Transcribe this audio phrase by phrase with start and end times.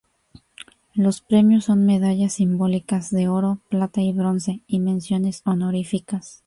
[0.95, 6.39] Los premios son medallas simbólicas de oro, plata y bronce, y menciones honoríficas.